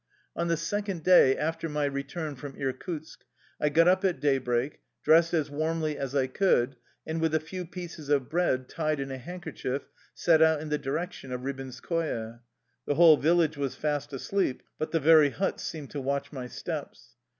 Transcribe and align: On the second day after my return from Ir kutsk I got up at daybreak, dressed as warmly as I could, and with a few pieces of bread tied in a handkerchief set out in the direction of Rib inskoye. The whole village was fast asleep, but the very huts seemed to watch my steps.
On 0.35 0.47
the 0.47 0.57
second 0.57 1.03
day 1.03 1.37
after 1.37 1.69
my 1.69 1.85
return 1.85 2.35
from 2.35 2.55
Ir 2.55 2.73
kutsk 2.73 3.17
I 3.59 3.69
got 3.69 3.87
up 3.87 4.03
at 4.03 4.19
daybreak, 4.19 4.79
dressed 5.03 5.31
as 5.31 5.51
warmly 5.51 5.95
as 5.95 6.15
I 6.15 6.25
could, 6.25 6.75
and 7.05 7.21
with 7.21 7.35
a 7.35 7.39
few 7.39 7.67
pieces 7.67 8.09
of 8.09 8.27
bread 8.27 8.67
tied 8.67 8.99
in 8.99 9.11
a 9.11 9.19
handkerchief 9.19 9.83
set 10.15 10.41
out 10.41 10.59
in 10.59 10.69
the 10.69 10.79
direction 10.79 11.31
of 11.31 11.43
Rib 11.43 11.59
inskoye. 11.59 12.39
The 12.87 12.95
whole 12.95 13.17
village 13.17 13.57
was 13.57 13.75
fast 13.75 14.11
asleep, 14.11 14.63
but 14.79 14.89
the 14.89 14.99
very 14.99 15.29
huts 15.29 15.61
seemed 15.65 15.91
to 15.91 16.01
watch 16.01 16.31
my 16.31 16.47
steps. 16.47 17.15